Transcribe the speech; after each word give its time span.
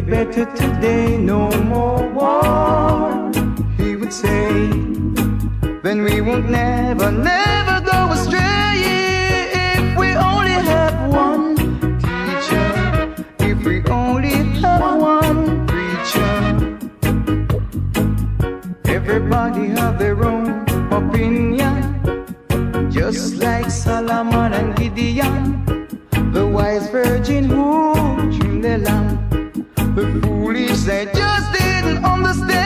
Better 0.00 0.46
today, 0.56 1.16
no 1.16 1.50
more 1.64 2.08
war, 2.08 3.30
he 3.76 3.94
would 3.94 4.12
say. 4.12 4.50
Then 5.84 6.02
we 6.02 6.20
won't 6.20 6.50
never, 6.50 7.12
never 7.12 7.80
go 7.84 8.10
astray 8.10 8.80
if 9.52 9.96
we 9.96 10.08
only 10.16 10.58
have 10.72 11.12
one 11.12 11.54
teacher. 12.00 13.14
If 13.40 13.64
we 13.64 13.84
only 13.84 14.30
have 14.60 15.00
one 15.00 15.66
preacher. 15.68 16.78
Everybody 18.86 19.68
have 19.68 19.98
their 19.98 20.24
own 20.24 20.66
opinion, 20.90 22.02
just 22.90 23.36
like 23.36 23.70
Solomon 23.70 24.54
and 24.54 24.74
Gideon, 24.76 25.64
the 26.32 26.46
wise 26.46 26.88
virgin 26.88 27.44
who 27.44 27.94
dreamed 28.32 28.64
the 28.64 28.78
lamp. 28.78 29.29
The 30.00 30.18
police—they 30.22 31.04
just 31.12 31.52
didn't 31.52 32.02
understand. 32.06 32.59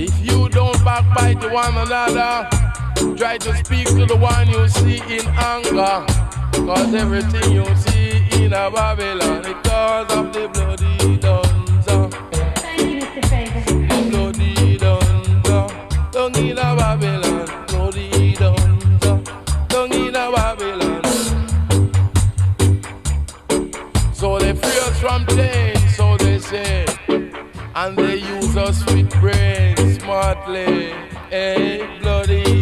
If 0.00 0.14
you 0.24 0.48
don't 0.48 0.84
backbite 0.84 1.50
one 1.52 1.76
another, 1.76 2.48
try 3.16 3.36
to 3.38 3.56
speak 3.64 3.88
to 3.88 4.06
the 4.06 4.16
one 4.16 4.48
you 4.48 4.68
see 4.68 4.98
in 5.12 5.26
anger. 5.26 6.06
Cause 6.52 6.94
everything 6.94 7.52
you 7.52 7.64
see 7.76 8.44
in 8.44 8.52
a 8.52 8.70
Babylon, 8.70 9.44
it 9.44 9.62
cause 9.64 10.12
of 10.12 10.32
the 10.32 10.48
bloody 10.48 11.16
dog. 11.16 11.47
say, 25.38 25.74
so 25.96 26.16
they 26.16 26.38
say. 26.38 26.84
And 27.74 27.96
they 27.96 28.16
use 28.16 28.56
us 28.56 28.78
with 28.92 29.08
brains 29.20 29.98
smartly. 30.02 30.92
eh? 31.30 32.00
bloody 32.00 32.57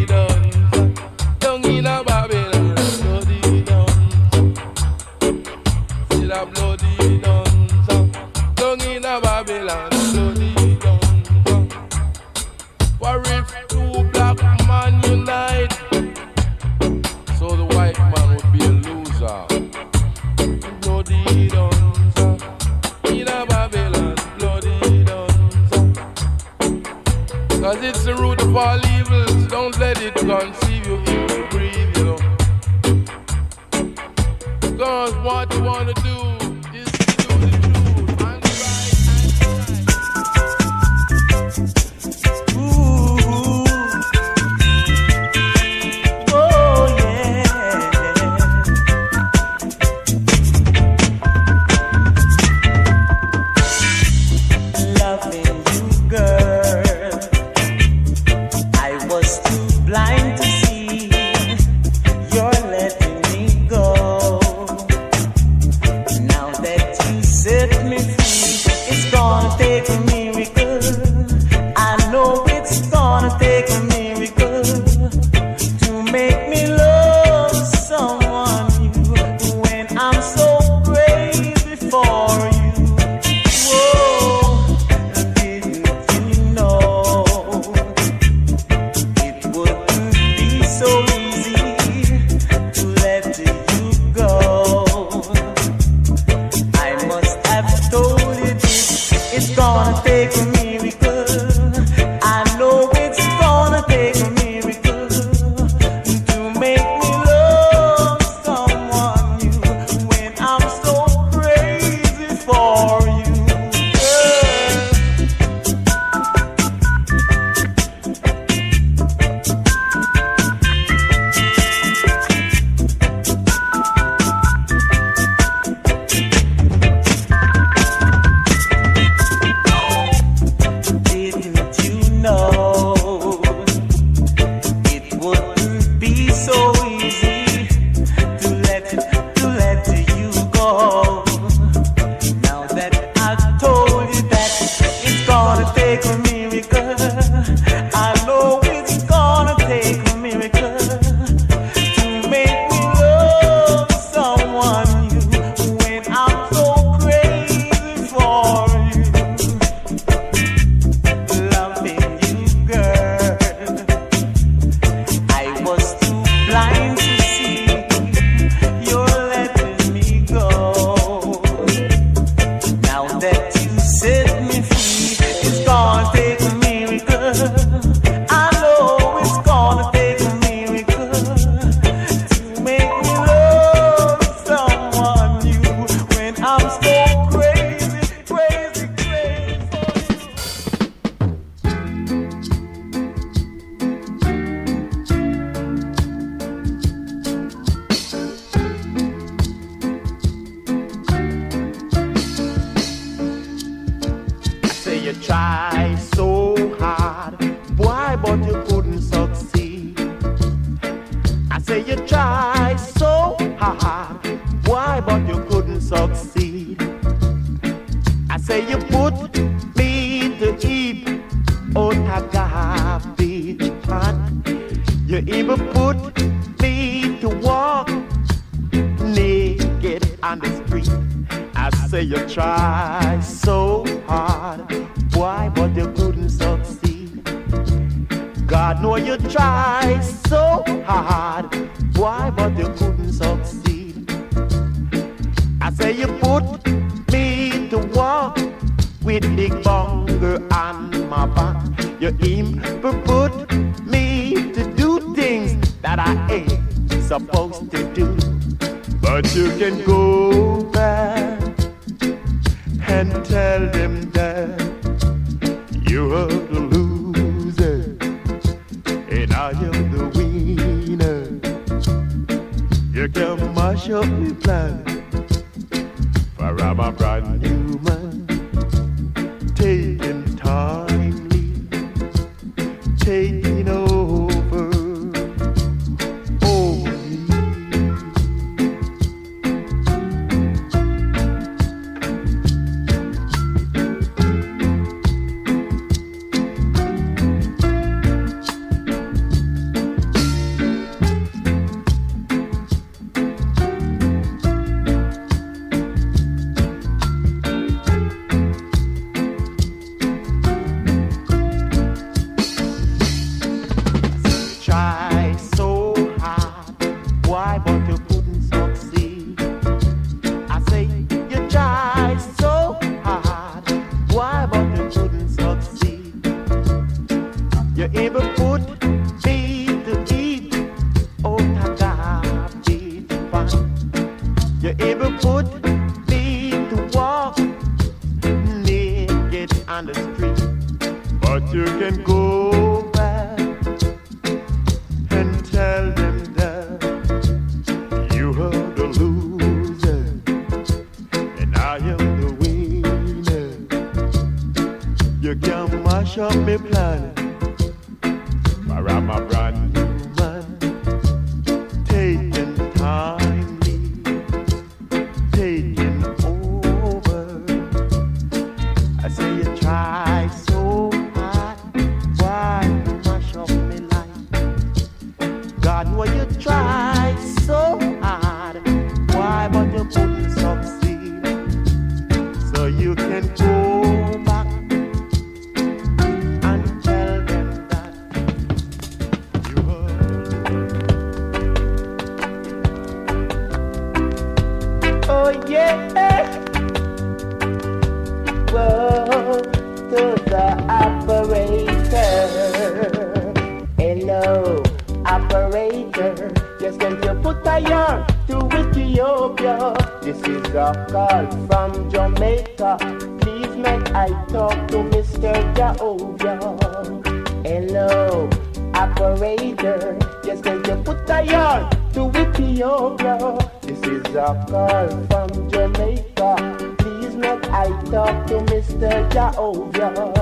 girl 424.47 424.89
from 425.07 425.49
Jamaica. 425.49 426.35
Please 426.79 427.15
not 427.15 427.45
I 427.49 427.67
talk 427.91 428.27
to 428.27 428.35
Mr. 428.51 428.91
Jehovah. 429.11 430.13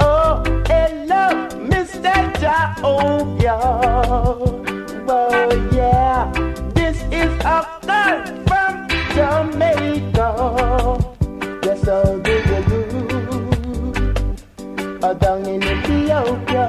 Oh, 0.00 0.42
hello, 0.66 1.24
Mr. 1.72 2.14
Jehovah. 2.40 3.60
Oh, 5.08 5.48
yeah, 5.72 6.32
this 6.74 6.96
is 7.12 7.32
a 7.44 7.66
girl 7.84 8.24
from 8.48 8.72
Jamaica. 9.14 10.28
Yes, 11.64 11.84
how 11.86 12.16
do 12.16 12.32
you 12.32 12.60
do? 12.68 12.82
Down 15.20 15.46
in 15.46 15.62
Ethiopia. 15.62 16.66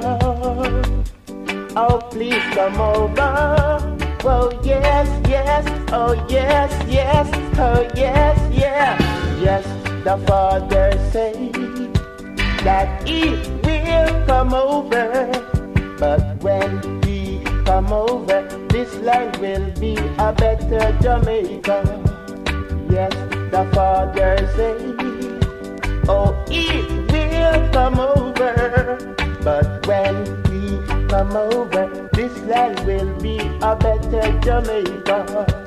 Oh, 1.74 1.98
please 2.12 2.44
come 2.54 2.80
over 2.80 3.85
oh 4.28 4.50
yes, 4.62 5.08
yes, 5.28 5.64
oh 5.92 6.12
yes, 6.28 6.72
yes, 6.88 7.28
oh 7.58 7.88
yes, 7.94 8.36
yeah. 8.52 8.96
Yes, 9.40 9.64
the 10.04 10.16
Father 10.26 10.90
say 11.12 11.50
that 12.64 13.06
He 13.06 13.30
will 13.64 14.26
come 14.26 14.54
over, 14.54 15.30
but 15.98 16.42
when 16.42 17.02
He 17.02 17.40
come 17.64 17.92
over, 17.92 18.42
this 18.70 18.94
land 18.96 19.36
will 19.36 19.70
be 19.78 19.96
a 20.18 20.32
better 20.32 20.96
Jamaica. 21.00 21.82
Yes, 22.90 23.12
the 23.50 23.68
Father 23.72 24.36
say, 24.56 24.76
oh 26.08 26.34
He 26.48 26.82
will 27.12 27.68
come 27.72 28.00
over, 28.00 28.98
but 29.44 29.86
when 29.86 30.16
He 30.50 30.78
come 31.08 31.36
over 31.36 32.05
this 32.16 32.34
land 32.44 32.80
will 32.86 33.12
be 33.20 33.36
a 33.60 33.76
better 33.76 34.40
Jamaica. 34.40 35.65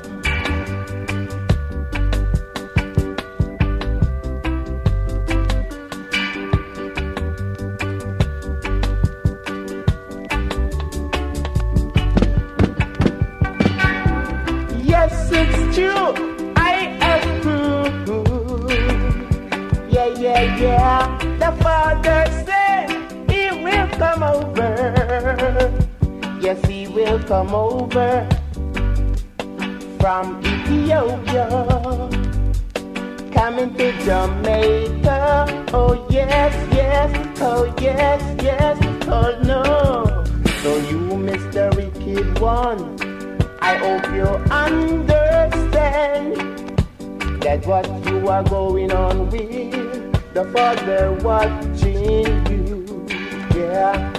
come 27.40 27.54
over 27.54 28.28
from 29.98 30.44
Ethiopia, 30.44 31.48
coming 33.32 33.74
to 33.76 33.92
Jamaica. 34.04 35.46
Oh 35.72 36.06
yes, 36.10 36.52
yes, 36.70 37.10
oh 37.40 37.64
yes, 37.80 38.20
yes, 38.42 38.76
oh 39.08 39.32
no. 39.42 39.64
So 40.62 40.76
you 40.90 41.00
Mr. 41.28 41.74
Wicked 41.76 42.38
one, 42.40 42.80
I 43.62 43.74
hope 43.84 44.04
you 44.12 44.28
understand 44.52 46.36
that 47.40 47.64
what 47.64 47.86
you 48.04 48.28
are 48.28 48.44
going 48.44 48.92
on 48.92 49.30
with, 49.30 50.12
the 50.34 50.44
father 50.52 51.12
watching 51.22 52.26
you, 52.50 53.06
yeah. 53.58 54.09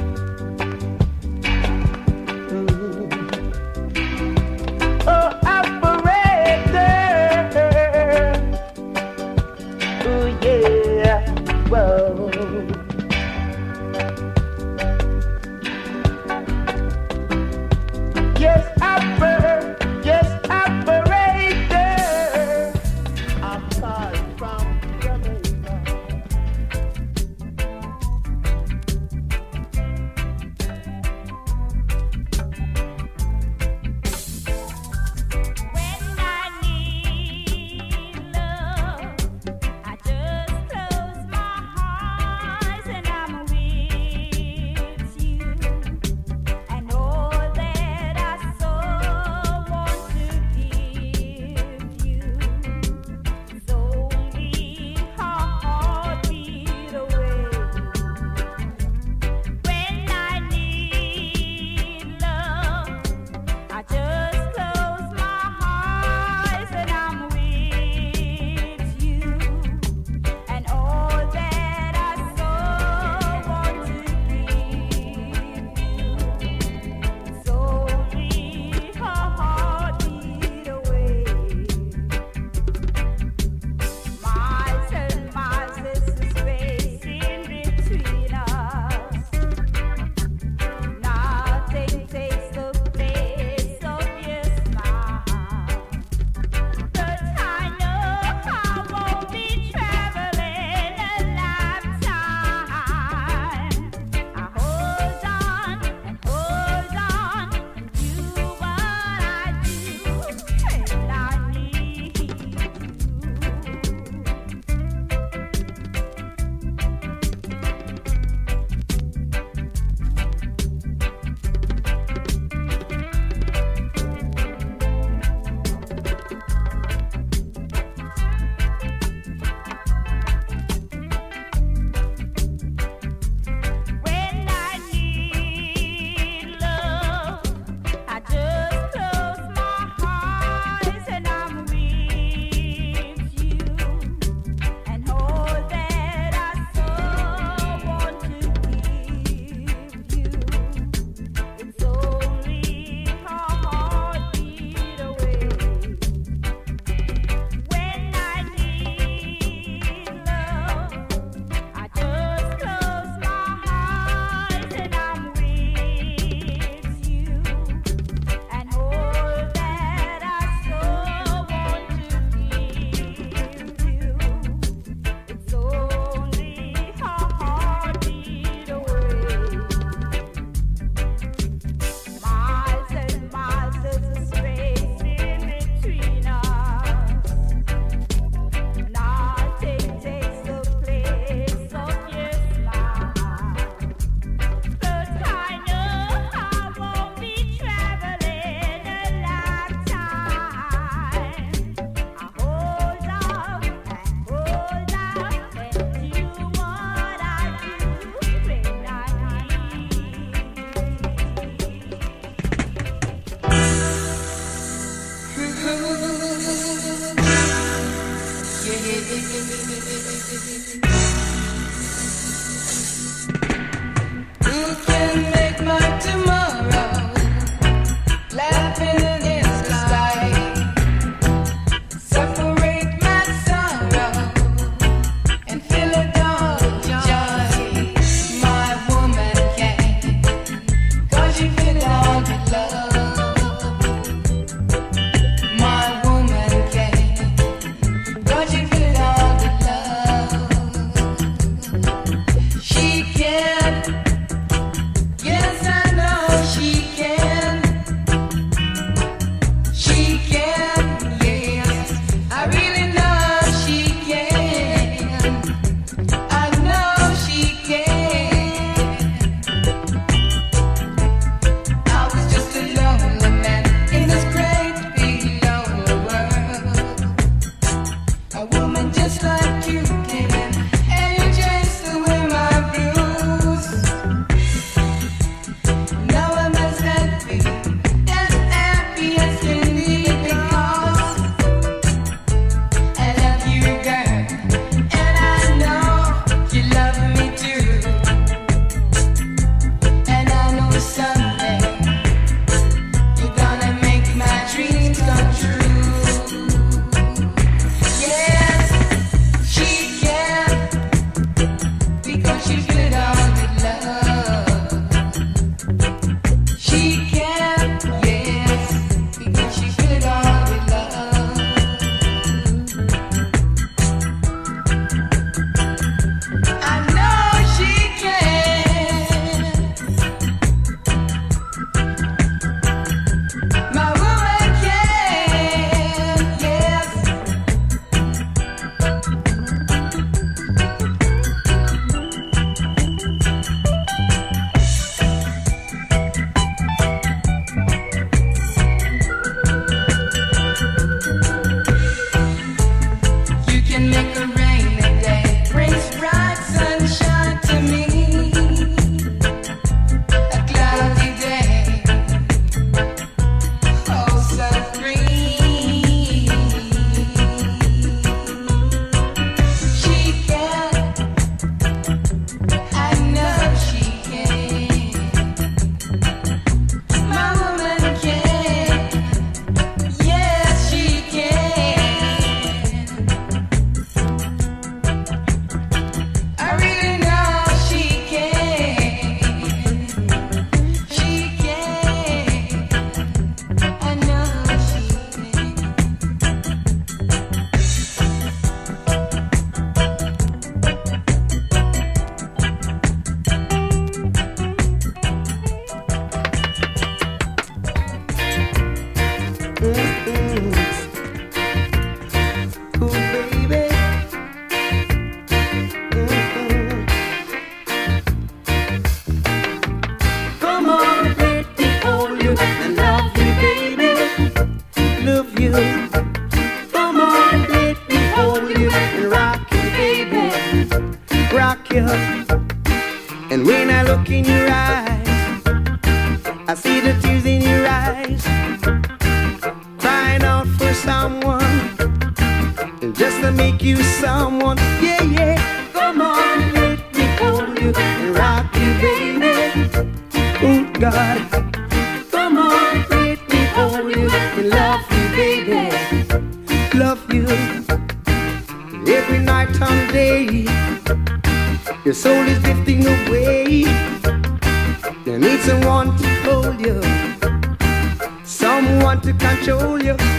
Someone 469.43 470.10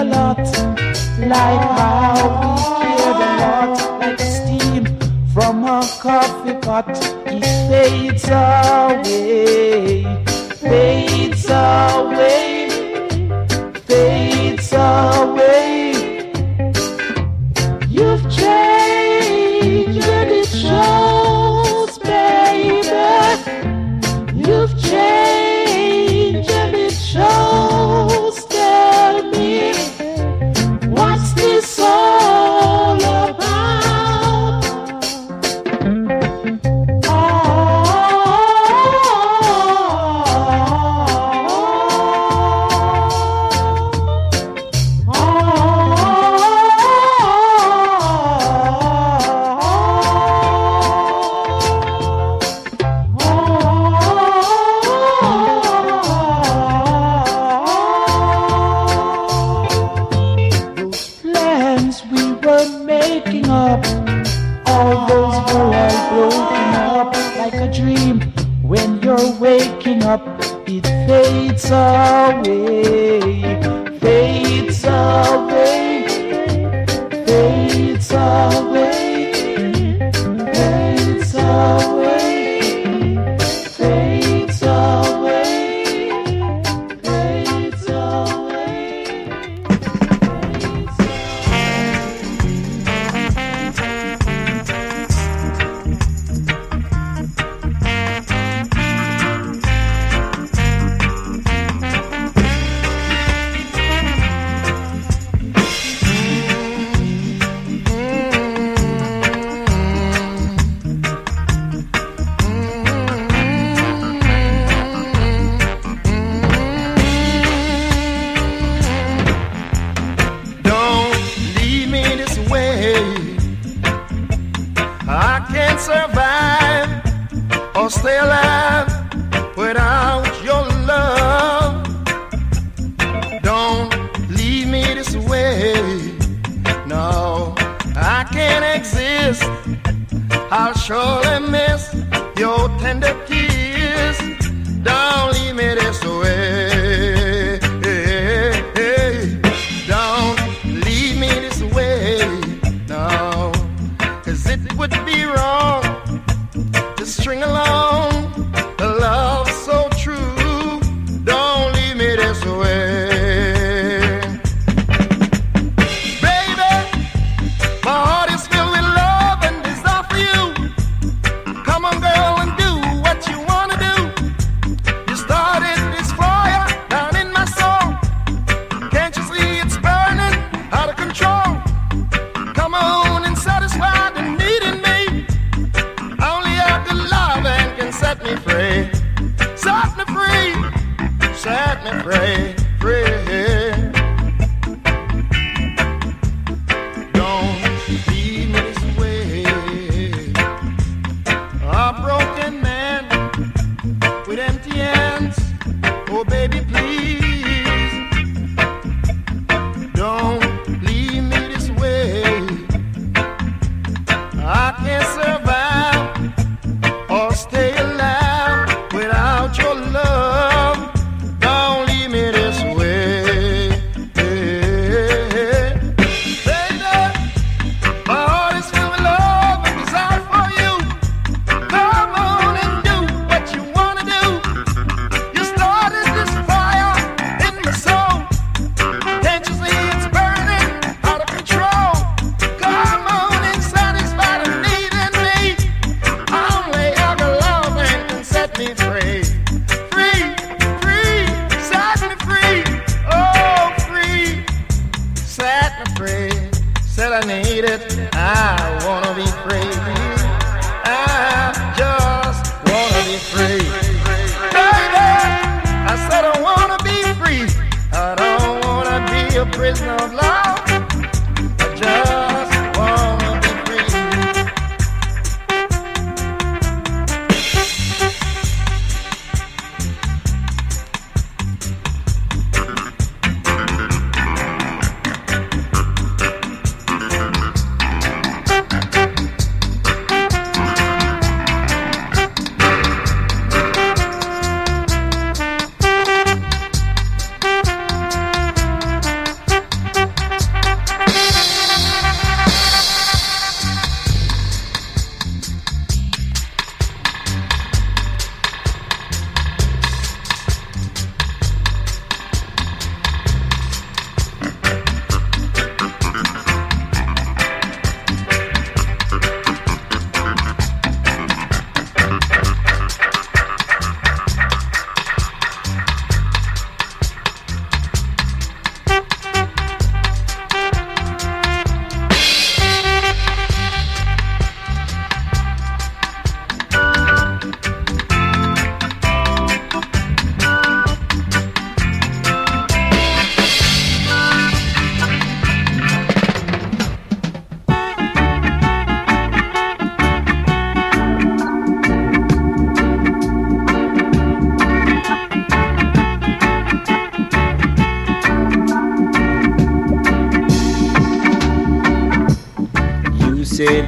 A 0.00 0.04
lot, 0.04 0.38
like 1.18 1.64
how 1.76 2.14
we 2.40 2.48
share 2.64 3.14
the 3.20 3.28
lot, 3.42 4.00
like 4.00 4.18
steam 4.18 4.84
from 5.34 5.64
a 5.64 5.82
coffee 6.00 6.54
pot. 6.54 6.88
It 7.26 7.44
fades 7.68 8.24
away, 8.30 10.04
fades 10.56 11.44
away, 11.50 12.70
fades 13.86 14.72
away. 14.72 15.79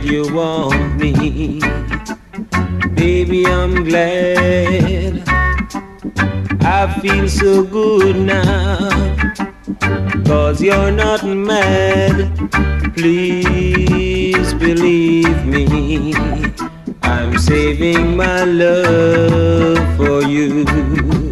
you 0.04 0.32
want 0.34 0.96
me. 0.96 1.60
Baby, 2.94 3.46
I'm 3.46 3.84
glad. 3.84 5.22
I 6.60 7.00
feel 7.00 7.28
so 7.28 7.64
good 7.64 8.16
now. 8.16 8.90
Cause 10.26 10.62
you're 10.62 10.90
not 10.90 11.24
mad. 11.24 12.30
Please 12.94 14.54
believe 14.54 15.44
me. 15.46 16.14
I'm 17.02 17.38
saving 17.38 18.16
my 18.16 18.44
love 18.44 19.96
for 19.96 20.22
you. 20.22 21.31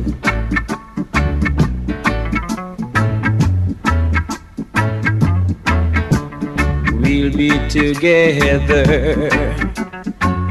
together. 8.01 9.29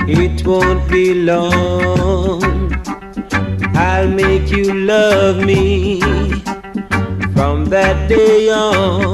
It 0.08 0.46
won't 0.46 0.88
be 0.88 1.16
long. 1.16 2.44
I'll 3.76 4.08
make 4.08 4.52
you 4.52 4.72
love 4.72 5.44
me 5.44 6.00
from 7.34 7.66
that 7.66 8.08
day 8.08 8.50
on. 8.52 9.09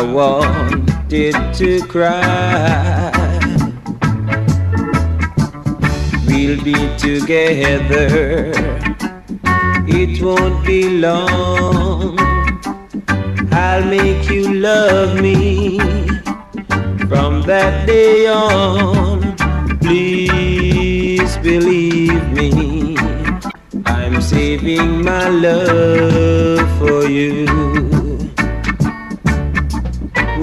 I 0.00 0.02
wanted 0.02 1.34
to 1.56 1.86
cry. 1.86 3.12
We'll 6.26 6.64
be 6.64 6.74
together, 6.96 8.50
it 9.86 10.22
won't 10.22 10.64
be 10.64 10.88
long. 10.88 12.18
I'll 13.52 13.84
make 13.84 14.30
you 14.30 14.54
love 14.54 15.20
me 15.20 15.78
from 17.06 17.42
that 17.42 17.86
day 17.86 18.26
on. 18.26 19.36
Please 19.80 21.36
believe 21.42 22.26
me, 22.30 22.96
I'm 23.84 24.22
saving 24.22 25.04
my 25.04 25.28
love 25.28 26.66
for 26.78 27.04
you. 27.06 28.09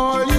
boy 0.00 0.29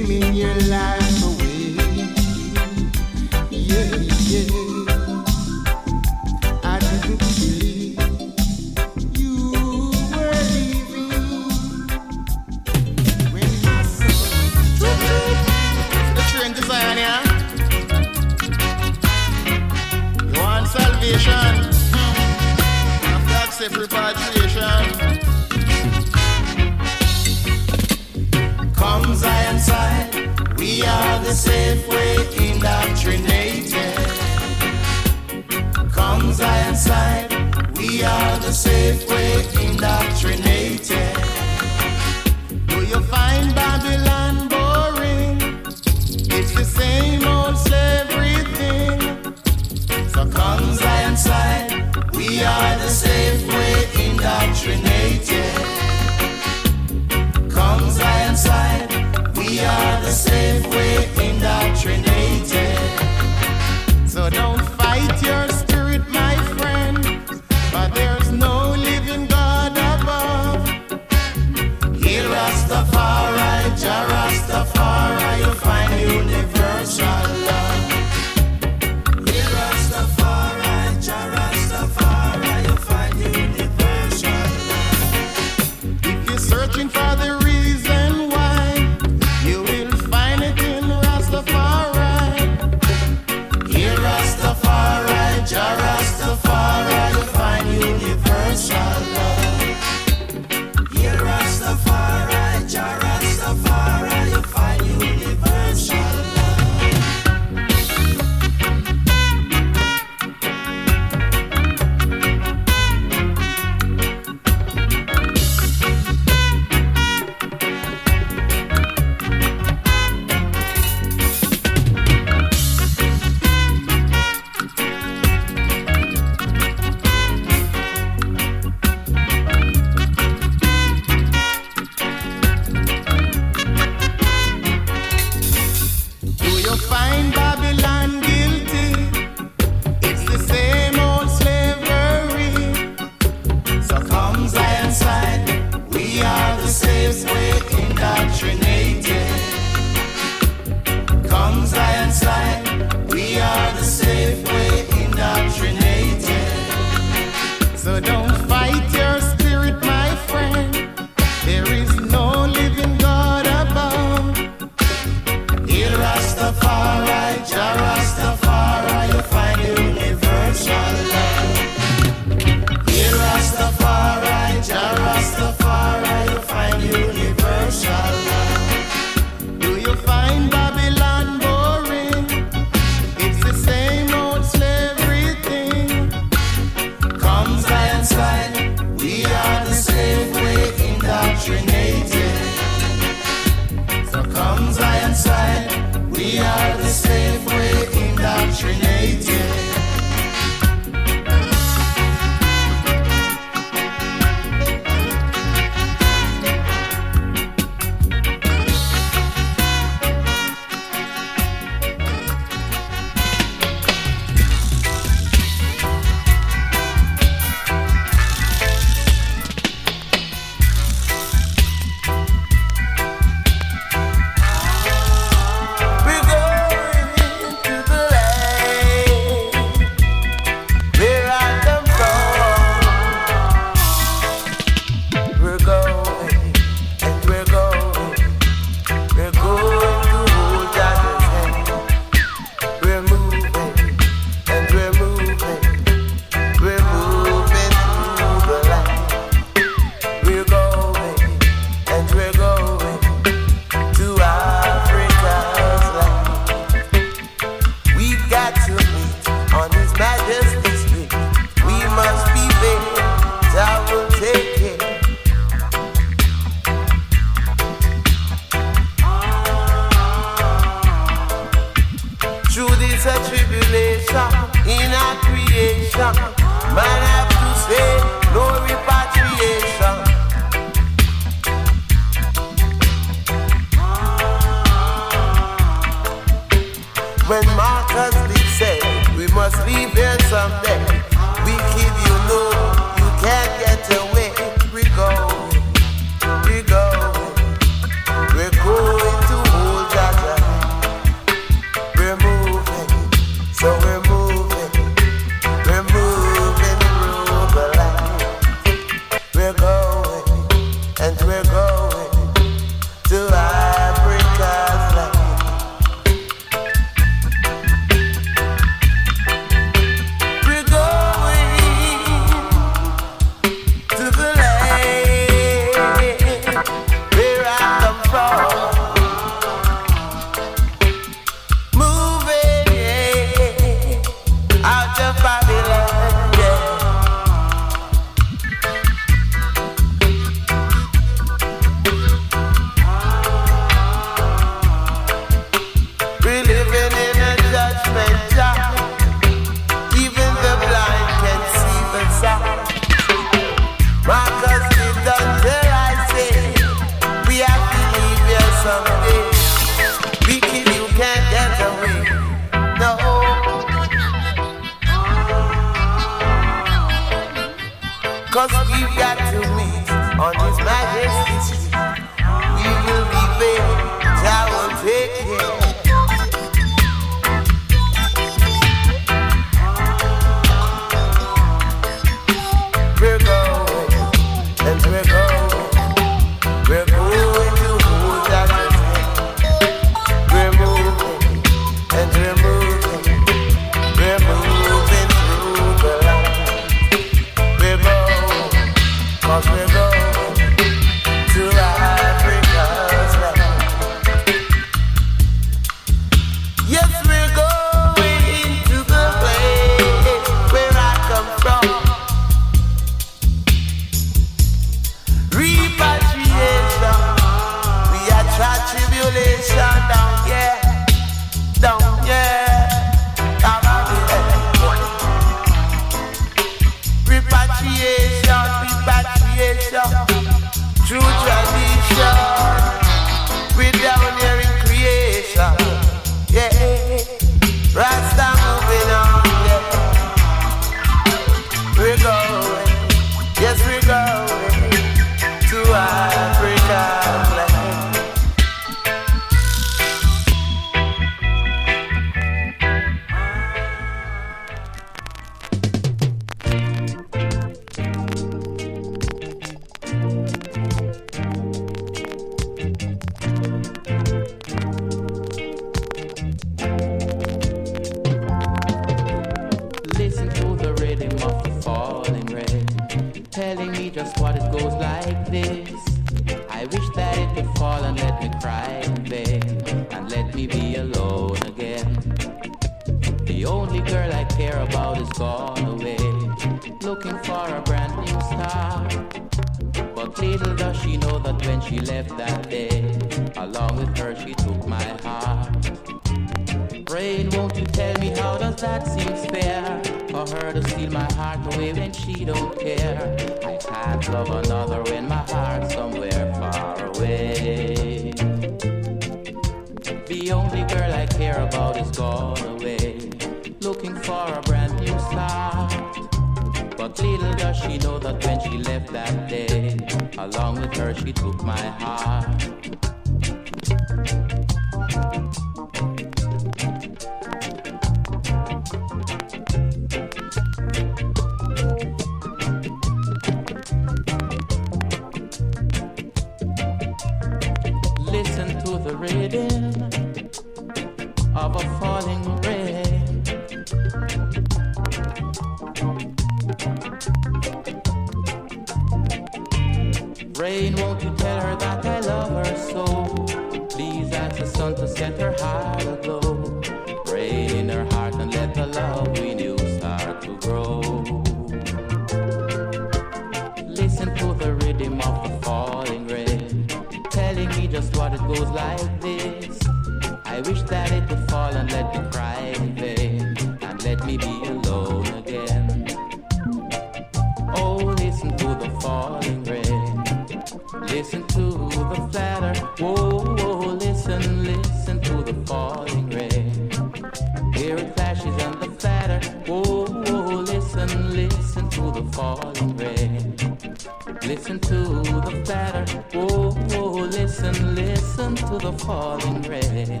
the 598.72 598.78
falling 598.78 599.42
rain. 599.42 600.00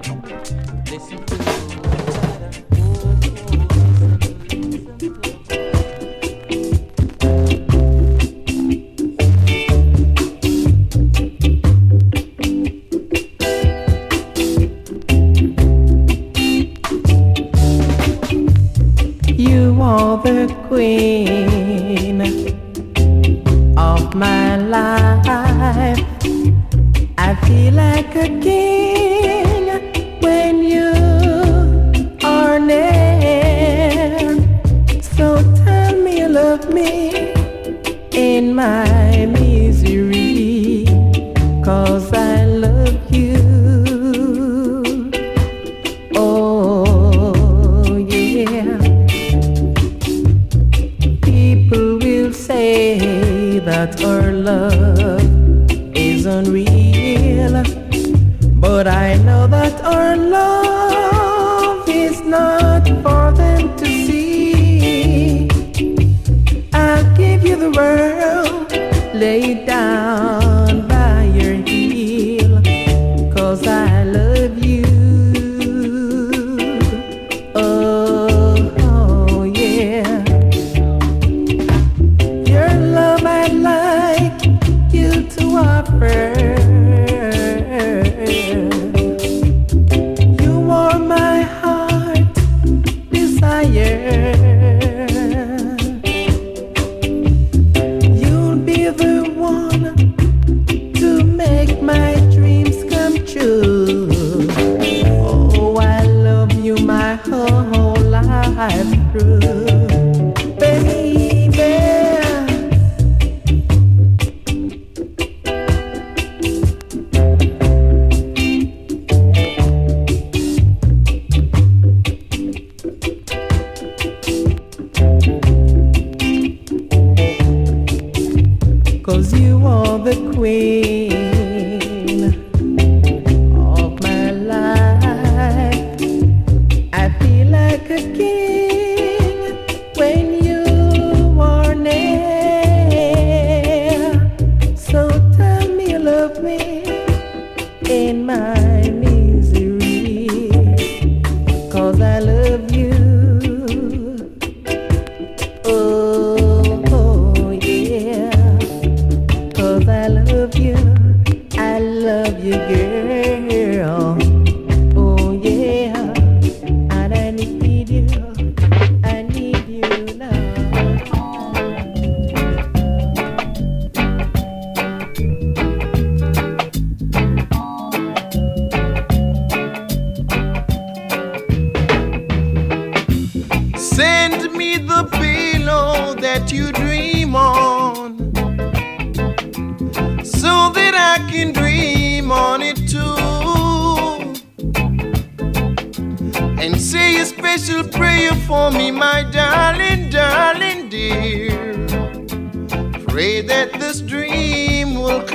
Listen 0.90 1.24
to 1.26 1.55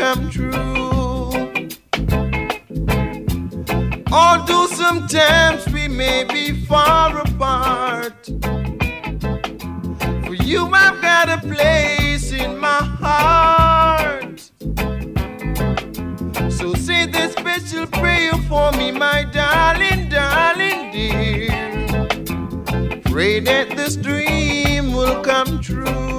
come 0.02 0.32
true. 0.32 1.30
Although 4.12 4.66
sometimes 4.66 5.68
we 5.72 5.88
may 5.88 6.24
be 6.24 6.66
far 6.66 7.20
apart, 7.20 8.26
for 10.26 10.34
you 10.34 10.66
I've 10.74 11.00
got 11.04 11.30
a 11.30 11.38
place 11.38 12.32
in 12.32 12.58
my 12.58 12.82
heart. 13.04 14.40
So 16.52 16.74
say 16.74 17.06
this 17.06 17.34
special 17.34 17.86
prayer 17.86 18.34
for 18.50 18.72
me, 18.72 18.92
my 18.92 19.24
darling, 19.32 20.10
darling 20.10 20.82
dear. 20.92 21.52
Pray 23.04 23.40
that 23.42 23.68
this 23.78 23.96
dream 23.98 24.94
will 24.94 25.22
come 25.24 25.62
true. 25.62 26.11